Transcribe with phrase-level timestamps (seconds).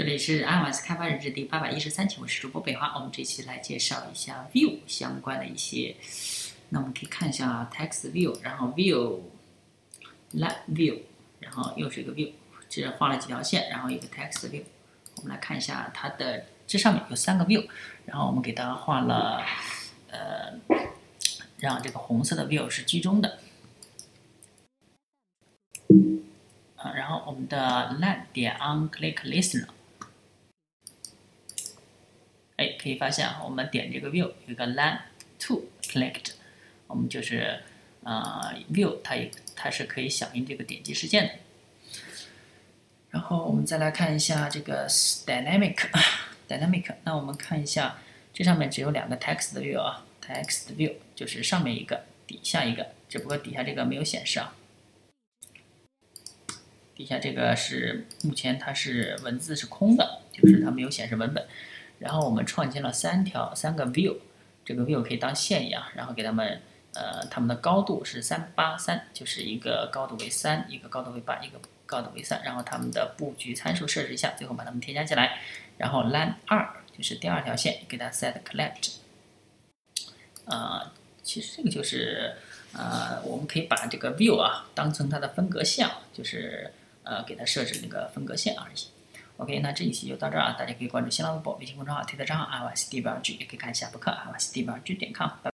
[0.00, 2.94] 这里是 iOS 开发日志第八百一十三期，我是主播北华。
[2.94, 5.94] 我们这期来介绍一下 View 相关的一些。
[6.70, 11.00] 那我们可以看一下 Text View，然后 View，Let View，
[11.40, 12.32] 然后又是一个 View，
[12.70, 14.62] 这画了几条线，然后一个 Text View。
[15.16, 17.68] 我们来看一下它的这上面有三个 View，
[18.06, 19.44] 然后我们给它画了
[20.08, 20.54] 呃，
[21.58, 23.38] 让这个红色的 View 是居中的。
[26.76, 29.68] 啊，然后我们的 Line 点 OnClick Listener。
[32.80, 35.00] 可以发现啊，我们点这个 view 有个 line
[35.38, 36.32] to clicked，
[36.86, 37.60] 我们就是
[38.02, 41.32] 呃 view 它也它是可以响应这个点击事件的。
[43.10, 45.76] 然后我们再来看一下这个 dynamic
[46.48, 47.98] dynamic，那我们看一下
[48.32, 54.54] 这上面只有两个 text view 啊，text view 就是上面一个，底下一个，只不过底下这个没有显示啊。
[56.94, 61.46] 底下这个是目前它是文字是空的，就是它没有显示文本。
[62.00, 64.16] 然后我们创建了三条三个 view，
[64.64, 66.60] 这个 view 可以当线一样，然后给他们
[66.94, 75.38] 呃他们的高度是三八三，就是一个高度为三，一个高度为八，一个高度为三，然后他们的布局参数设置一下，最后把它们添加进来。
[75.76, 78.94] 然后 line 二就是第二条线，给它 set collect。
[80.46, 80.90] 呃，
[81.22, 82.34] 其实这个就是
[82.72, 86.72] 呃我们可以把这个 view 啊当成它的分隔线，就是
[87.02, 88.99] 呃给它设置那个分隔线而已。
[89.40, 95.30] OK，那这一期就到这儿啊，大家可以关注新浪微博、微信公众号、推特账号 iOS 第八 G，，也可以看一下博客 iOS 第八 G 点 com。